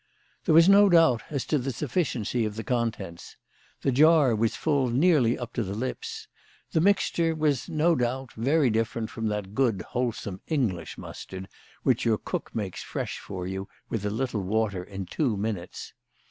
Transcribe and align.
There 0.45 0.55
was 0.55 0.67
no 0.67 0.89
doubt 0.89 1.21
as 1.29 1.45
to 1.45 1.59
the 1.59 1.71
sufficiency 1.71 2.43
of 2.43 2.55
the 2.55 2.63
con 2.63 2.91
tents. 2.91 3.35
The 3.83 3.91
jar 3.91 4.33
was 4.35 4.55
full 4.55 4.89
nearly 4.89 5.37
up 5.37 5.53
to 5.53 5.63
the 5.63 5.75
lips. 5.75 6.27
The 6.71 6.81
mixture 6.81 7.35
was, 7.35 7.69
no 7.69 7.93
doubt, 7.95 8.33
very 8.33 8.71
different 8.71 9.11
from 9.11 9.27
that 9.27 9.53
good 9.53 9.83
wholesome 9.83 10.41
English 10.47 10.97
mustard 10.97 11.47
which 11.83 12.03
your 12.03 12.17
cook 12.17 12.49
makes 12.55 12.81
fresh 12.81 13.19
for 13.19 13.45
you, 13.45 13.69
with 13.89 14.03
a 14.03 14.09
little 14.09 14.41
water, 14.41 14.83
in 14.83 15.05
two 15.05 15.37
minutes. 15.37 15.93